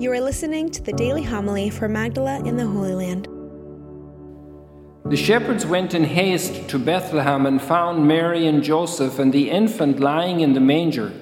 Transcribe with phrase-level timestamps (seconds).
[0.00, 3.28] You are listening to the daily homily for Magdala in the Holy Land.
[5.04, 10.00] The shepherds went in haste to Bethlehem and found Mary and Joseph and the infant
[10.00, 11.12] lying in the manger.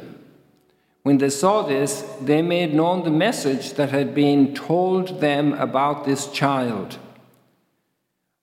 [1.02, 6.04] When they saw this, they made known the message that had been told them about
[6.04, 6.98] this child.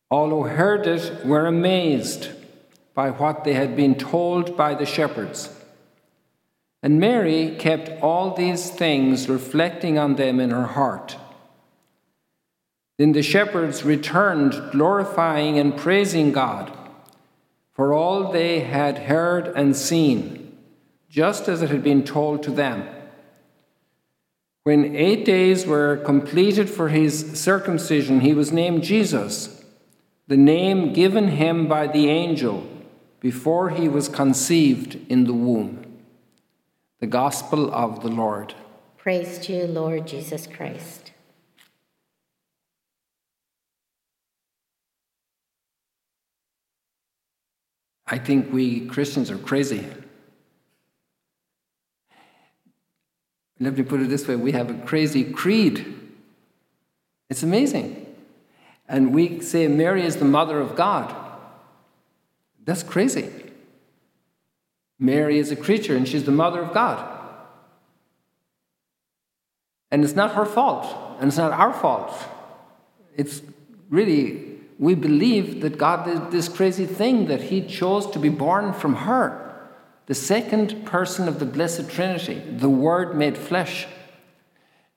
[0.10, 2.28] All who heard it were amazed
[2.94, 5.50] by what they had been told by the shepherds.
[6.84, 11.18] And Mary kept all these things, reflecting on them in her heart.
[12.98, 16.72] Then the shepherds returned, glorifying and praising God
[17.76, 20.58] for all they had heard and seen,
[21.10, 22.88] just as it had been told to them.
[24.64, 29.64] When eight days were completed for his circumcision, he was named Jesus,
[30.28, 32.66] the name given him by the angel
[33.20, 35.85] before he was conceived in the womb.
[37.06, 38.56] The Gospel of the Lord.
[38.98, 41.12] Praise to you, Lord Jesus Christ.
[48.08, 49.88] I think we Christians are crazy.
[53.60, 55.86] Let me put it this way we have a crazy creed.
[57.30, 58.16] It's amazing.
[58.88, 61.16] And we say Mary is the mother of God.
[62.64, 63.45] That's crazy.
[65.00, 67.12] Mary is a creature and she's the mother of God.
[69.92, 70.86] And it's not her fault,
[71.20, 72.14] and it's not our fault.
[73.16, 73.42] It's
[73.90, 78.74] really we believe that God did this crazy thing that He chose to be born
[78.74, 79.70] from her,
[80.08, 83.88] the second person of the Blessed Trinity, the Word made flesh.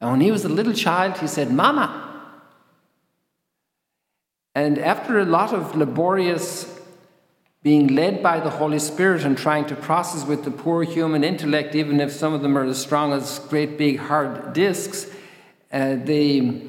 [0.00, 2.04] And when he was a little child, he said, Mama.
[4.54, 6.77] And after a lot of laborious
[7.62, 11.74] being led by the Holy Spirit and trying to process with the poor human intellect,
[11.74, 15.10] even if some of them are as strong as great big hard discs,
[15.72, 16.62] uh, they,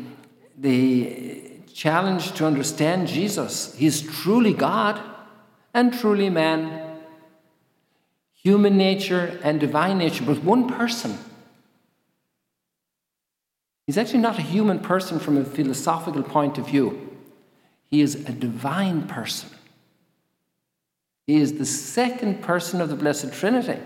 [0.57, 3.75] they challenged to understand Jesus.
[3.75, 4.99] He's truly God
[5.73, 6.97] and truly man,
[8.33, 11.17] human nature and divine nature, but one person.
[13.85, 17.17] He's actually not a human person from a philosophical point of view,
[17.85, 19.49] he is a divine person.
[21.29, 23.79] He is the second person of the Blessed Trinity.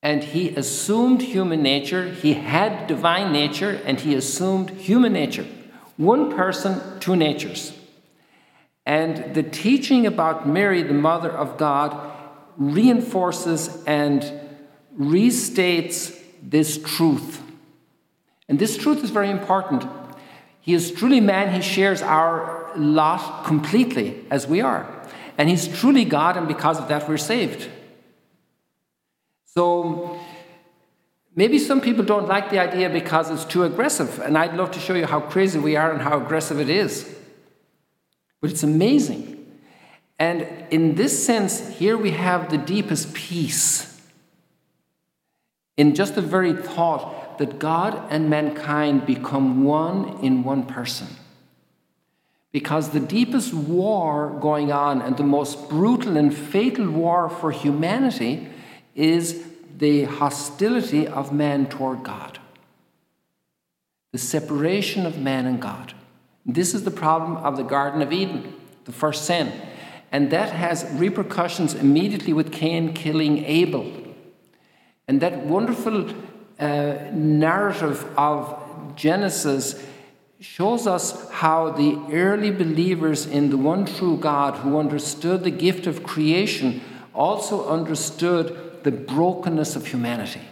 [0.00, 5.44] And he assumed human nature, he had divine nature, and he assumed human nature.
[5.96, 7.76] One person, two natures.
[8.86, 12.12] And the teaching about Mary, the mother of God,
[12.56, 14.22] reinforces and
[14.96, 17.42] restates this truth.
[18.48, 19.84] And this truth is very important.
[20.60, 24.95] He is truly man, he shares our lot completely as we are.
[25.38, 27.68] And he's truly God, and because of that, we're saved.
[29.44, 30.18] So,
[31.38, 34.80] Maybe some people don't like the idea because it's too aggressive, and I'd love to
[34.80, 37.14] show you how crazy we are and how aggressive it is.
[38.40, 39.34] But it's amazing.
[40.18, 44.00] And in this sense, here we have the deepest peace
[45.76, 51.08] in just the very thought that God and mankind become one in one person.
[52.56, 58.48] Because the deepest war going on and the most brutal and fatal war for humanity
[58.94, 59.44] is
[59.76, 62.38] the hostility of man toward God,
[64.12, 65.92] the separation of man and God.
[66.46, 68.54] This is the problem of the Garden of Eden,
[68.86, 69.52] the first sin.
[70.10, 73.92] And that has repercussions immediately with Cain killing Abel.
[75.06, 76.08] And that wonderful
[76.58, 76.64] uh,
[77.12, 79.74] narrative of Genesis
[80.40, 85.86] shows us how the early believers in the one true God who understood the gift
[85.86, 86.82] of creation
[87.14, 90.42] also understood the brokenness of humanity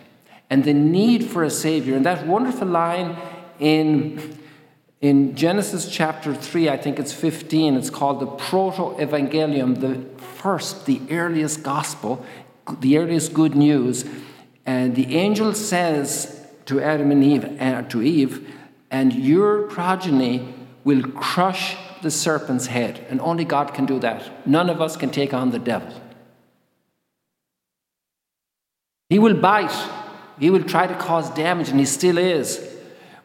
[0.48, 1.96] and the need for a Savior.
[1.96, 3.16] And that wonderful line
[3.58, 4.38] in,
[5.02, 10.86] in Genesis chapter 3, I think it's 15, it's called the Proto Evangelium, the first,
[10.86, 12.24] the earliest gospel,
[12.80, 14.06] the earliest good news.
[14.64, 18.50] And the angel says to Adam and Eve, uh, to Eve,
[18.94, 20.54] and your progeny
[20.84, 23.04] will crush the serpent's head.
[23.10, 24.46] And only God can do that.
[24.46, 25.92] None of us can take on the devil.
[29.08, 29.76] He will bite,
[30.38, 32.48] he will try to cause damage, and he still is.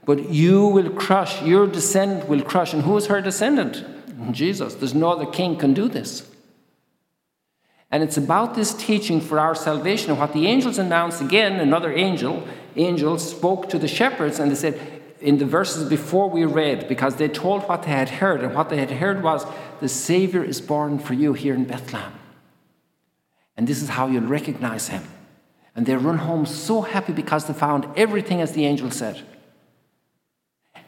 [0.05, 2.73] But you will crush, your descendant will crush.
[2.73, 3.85] And who is her descendant?
[4.31, 4.73] Jesus.
[4.73, 6.27] There's no other king can do this.
[7.91, 10.09] And it's about this teaching for our salvation.
[10.09, 14.55] And what the angels announced again, another angel, angel spoke to the shepherds and they
[14.55, 18.55] said, in the verses before we read, because they told what they had heard, and
[18.55, 19.45] what they had heard was,
[19.79, 22.13] the Savior is born for you here in Bethlehem.
[23.57, 25.03] And this is how you'll recognize him.
[25.75, 29.21] And they run home so happy because they found everything as the angel said.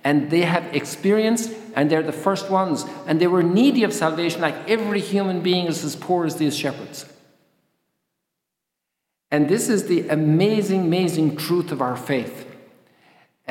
[0.03, 4.41] And they have experienced, and they're the first ones, and they were needy of salvation,
[4.41, 7.05] like every human being is as poor as these shepherds.
[9.29, 12.50] And this is the amazing, amazing truth of our faith.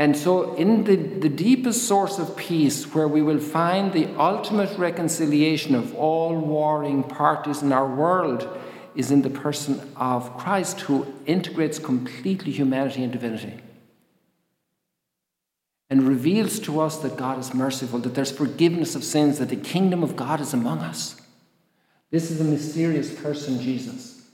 [0.00, 4.78] And so, in the, the deepest source of peace, where we will find the ultimate
[4.78, 8.48] reconciliation of all warring parties in our world,
[8.94, 13.60] is in the person of Christ, who integrates completely humanity and divinity
[15.90, 19.56] and reveals to us that God is merciful, that there's forgiveness of sins, that the
[19.56, 21.20] kingdom of God is among us.
[22.10, 24.24] This is a mysterious person, Jesus.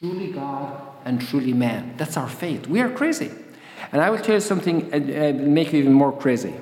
[0.00, 1.94] Truly God and truly man.
[1.96, 2.66] That's our faith.
[2.66, 3.30] We are crazy.
[3.92, 6.54] And I will tell you something uh, uh, make you even more crazy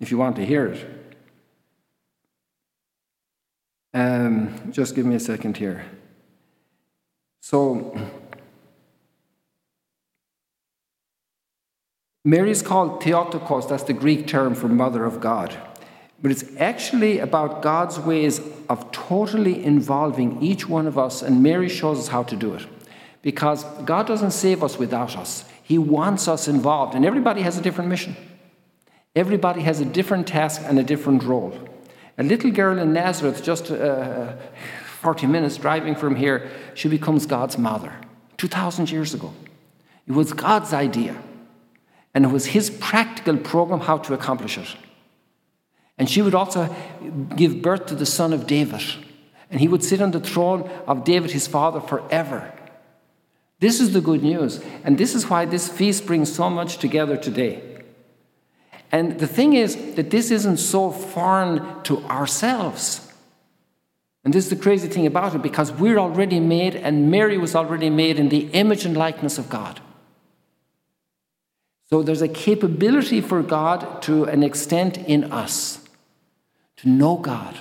[0.00, 0.86] if you want to hear it.
[3.94, 5.84] Um, just give me a second here.
[7.40, 7.98] So,
[12.24, 15.56] Mary is called Theotokos, that's the Greek term for Mother of God.
[16.20, 21.68] But it's actually about God's ways of totally involving each one of us, and Mary
[21.68, 22.66] shows us how to do it.
[23.22, 27.60] Because God doesn't save us without us, He wants us involved, and everybody has a
[27.60, 28.16] different mission.
[29.14, 31.52] Everybody has a different task and a different role.
[32.16, 34.32] A little girl in Nazareth, just uh,
[35.02, 37.92] 40 minutes driving from here, she becomes God's mother
[38.38, 39.34] 2,000 years ago.
[40.06, 41.22] It was God's idea.
[42.14, 44.74] And it was his practical program how to accomplish it.
[45.98, 46.74] And she would also
[47.36, 48.82] give birth to the son of David.
[49.50, 52.54] And he would sit on the throne of David, his father, forever.
[53.60, 54.60] This is the good news.
[54.84, 57.62] And this is why this feast brings so much together today.
[58.90, 63.12] And the thing is that this isn't so foreign to ourselves.
[64.24, 67.54] And this is the crazy thing about it because we're already made, and Mary was
[67.54, 69.80] already made in the image and likeness of God.
[71.90, 75.84] So there's a capability for God to an extent in us
[76.76, 77.58] to know God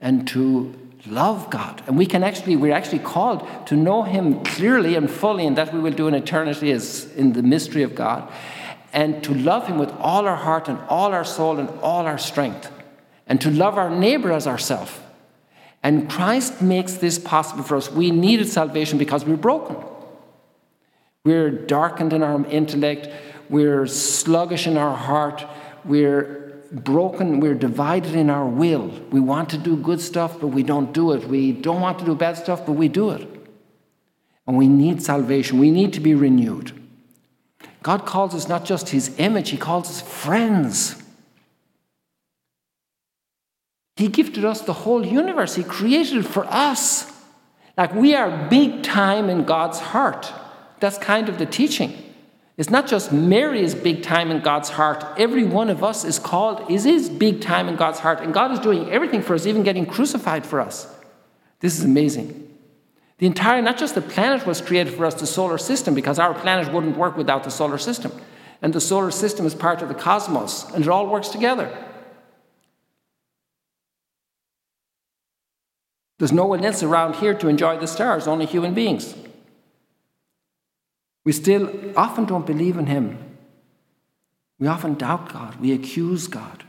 [0.00, 0.74] and to
[1.06, 1.82] love God.
[1.86, 5.72] And we can actually, we're actually called to know Him clearly and fully, and that
[5.72, 8.30] we will do in eternity is in the mystery of God.
[8.92, 12.18] And to love Him with all our heart and all our soul and all our
[12.18, 12.70] strength.
[13.26, 14.92] And to love our neighbor as ourselves.
[15.82, 17.90] And Christ makes this possible for us.
[17.90, 19.76] We needed salvation because we're broken.
[21.24, 23.08] We're darkened in our intellect
[23.48, 25.44] we're sluggish in our heart,
[25.84, 26.43] we're
[26.82, 28.88] broken, we're divided in our will.
[29.10, 31.28] We want to do good stuff, but we don't do it.
[31.28, 33.28] We don't want to do bad stuff, but we do it.
[34.46, 36.72] And we need salvation, we need to be renewed.
[37.82, 41.02] God calls us not just His image, He calls us friends.
[43.96, 45.54] He gifted us the whole universe.
[45.54, 47.10] He created it for us.
[47.76, 50.32] Like we are big time in God's heart.
[50.80, 52.13] That's kind of the teaching.
[52.56, 55.04] It's not just Mary's big time in God's heart.
[55.18, 58.20] Every one of us is called, is his big time in God's heart.
[58.20, 60.86] And God is doing everything for us, even getting crucified for us.
[61.58, 62.40] This is amazing.
[63.18, 66.34] The entire, not just the planet was created for us, the solar system, because our
[66.34, 68.12] planet wouldn't work without the solar system.
[68.62, 71.76] And the solar system is part of the cosmos, and it all works together.
[76.18, 79.14] There's no one else around here to enjoy the stars, only human beings.
[81.24, 83.18] We still often don't believe in Him.
[84.58, 85.56] We often doubt God.
[85.60, 86.64] We accuse God.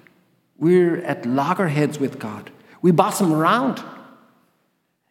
[0.58, 2.52] We're at loggerheads with God.
[2.82, 3.84] We boss Him around.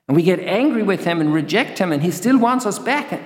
[0.08, 3.22] And we get angry with Him and reject Him, and He still wants us back,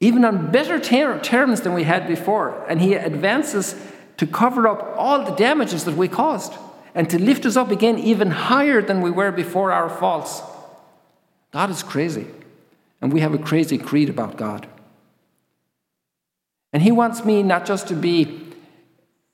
[0.00, 2.64] even on better ter- terms than we had before.
[2.68, 3.74] And He advances
[4.16, 6.52] to cover up all the damages that we caused
[6.94, 10.42] and to lift us up again even higher than we were before our faults.
[11.50, 12.26] God is crazy.
[13.00, 14.66] And we have a crazy creed about God.
[16.74, 18.40] And he wants me not just to be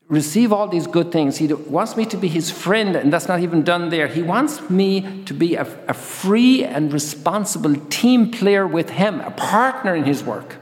[0.08, 1.38] receive all these good things.
[1.38, 4.08] He wants me to be his friend, and that's not even done there.
[4.08, 9.30] He wants me to be a, a, free and responsible team player with him, a
[9.30, 10.56] partner in his work.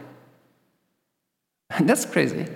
[1.71, 2.47] And that's crazy.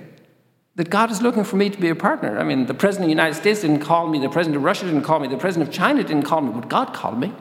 [0.77, 2.39] That God is looking for me to be a partner.
[2.39, 4.85] I mean, the President of the United States didn't call me, the President of Russia
[4.85, 7.33] didn't call me, the President of China didn't call me, but God called me.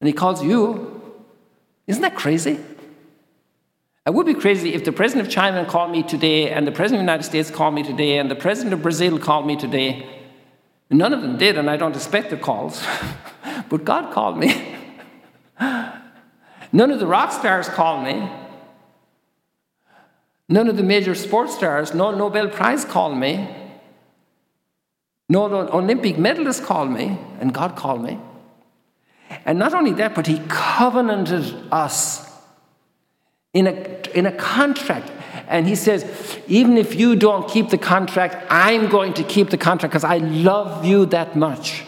[0.00, 1.00] And He calls you.
[1.88, 2.60] Isn't that crazy?
[4.04, 7.02] I would be crazy if the president of China called me today, and the president
[7.02, 10.20] of the United States called me today, and the president of Brazil called me today.
[10.90, 12.84] None of them did, and I don't expect the calls.
[13.68, 14.76] but God called me.
[16.72, 18.28] None of the rock stars called me.
[20.48, 23.48] None of the major sports stars, no Nobel Prize called me.
[25.28, 28.18] No Olympic medalist called me, and God called me.
[29.46, 32.31] And not only that, but He covenanted us
[33.54, 33.72] in a,
[34.14, 35.10] in a contract.
[35.48, 36.04] And he says,
[36.46, 40.18] even if you don't keep the contract, I'm going to keep the contract because I
[40.18, 41.84] love you that much.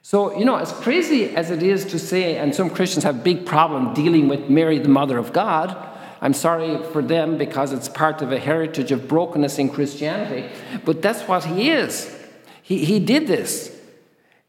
[0.00, 3.46] So, you know, as crazy as it is to say, and some Christians have big
[3.46, 5.76] problem dealing with Mary, the mother of God,
[6.20, 10.48] I'm sorry for them because it's part of a heritage of brokenness in Christianity,
[10.84, 12.16] but that's what he is.
[12.62, 13.76] He, he did this.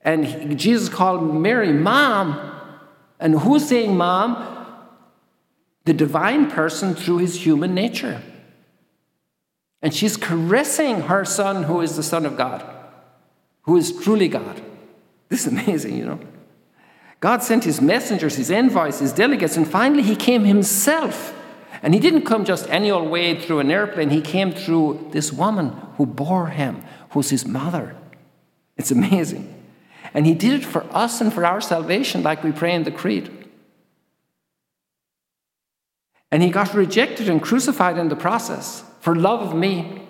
[0.02, 2.52] And he, Jesus called Mary mom.
[3.20, 4.53] And who's saying mom?
[5.86, 8.22] The divine person through his human nature.
[9.82, 12.66] And she's caressing her son, who is the Son of God,
[13.64, 14.62] who is truly God.
[15.30, 16.20] This is amazing, you know.
[17.20, 21.34] God sent his messengers, his envoys, his delegates, and finally he came himself
[21.84, 25.34] and he didn't come just any old way through an airplane, he came through this
[25.34, 27.96] woman who bore him, who's his mother.
[28.78, 29.54] It's amazing.
[30.14, 32.92] And he did it for us and for our salvation, like we pray in the
[32.92, 33.43] Creed.
[36.34, 40.02] And he got rejected and crucified in the process for love of me,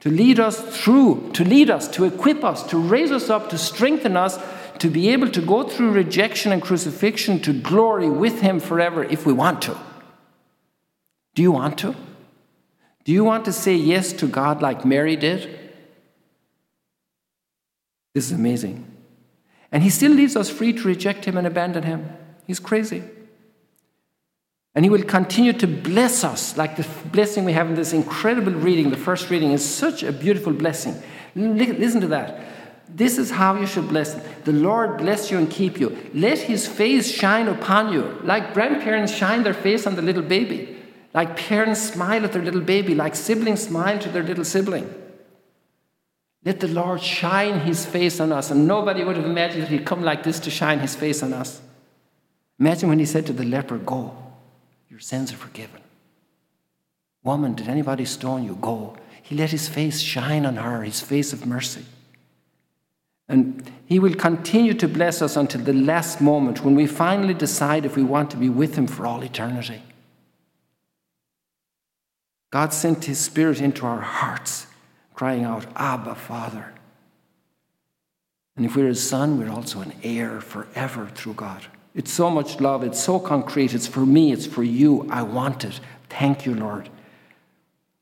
[0.00, 3.56] to lead us through, to lead us, to equip us, to raise us up, to
[3.56, 4.38] strengthen us,
[4.80, 9.24] to be able to go through rejection and crucifixion to glory with him forever if
[9.24, 9.74] we want to.
[11.34, 11.96] Do you want to?
[13.04, 15.44] Do you want to say yes to God like Mary did?
[18.12, 18.84] This is amazing.
[19.72, 22.10] And he still leaves us free to reject him and abandon him.
[22.46, 23.02] He's crazy.
[24.74, 28.52] And he will continue to bless us, like the blessing we have in this incredible
[28.52, 28.90] reading.
[28.90, 31.00] The first reading is such a beautiful blessing.
[31.36, 32.40] Listen to that.
[32.88, 34.14] This is how you should bless.
[34.44, 35.96] The Lord bless you and keep you.
[36.12, 40.76] Let his face shine upon you, like grandparents shine their face on the little baby.
[41.12, 44.92] Like parents smile at their little baby, like siblings smile to their little sibling.
[46.44, 48.50] Let the Lord shine his face on us.
[48.50, 51.32] And nobody would have imagined that he'd come like this to shine his face on
[51.32, 51.62] us.
[52.58, 54.14] Imagine when he said to the leper, Go,
[54.94, 55.80] your sins are forgiven.
[57.24, 58.54] Woman, did anybody stone you?
[58.60, 58.96] Go.
[59.24, 61.84] He let his face shine on her, his face of mercy.
[63.28, 67.84] And he will continue to bless us until the last moment when we finally decide
[67.84, 69.82] if we want to be with him for all eternity.
[72.52, 74.68] God sent His Spirit into our hearts,
[75.12, 76.72] crying out, Abba, Father.
[78.56, 81.66] And if we're His Son, we're also an heir forever through God.
[81.94, 83.72] It's so much love, it's so concrete.
[83.72, 85.06] It's for me, it's for you.
[85.10, 85.80] I want it.
[86.08, 86.88] Thank you, Lord.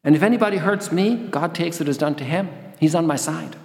[0.04, 2.49] And if anybody hurts me, God takes it as done to him.
[2.80, 3.56] He's on my side.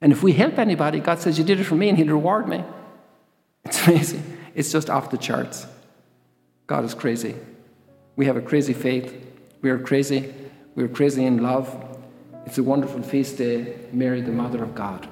[0.00, 2.48] And if we help anybody, God says, You did it for me, and He'll reward
[2.48, 2.64] me.
[3.64, 4.38] It's amazing.
[4.54, 5.66] It's just off the charts.
[6.66, 7.34] God is crazy.
[8.16, 9.14] We have a crazy faith.
[9.60, 10.32] We are crazy.
[10.74, 11.84] We are crazy in love.
[12.46, 15.08] It's a wonderful feast day, Mary, the Mother of God.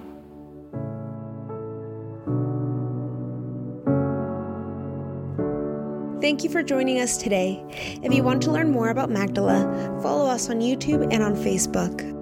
[6.26, 7.62] Thank you for joining us today.
[8.02, 12.15] If you want to learn more about Magdala, follow us on YouTube and on Facebook.